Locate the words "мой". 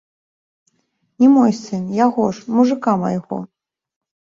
1.35-1.51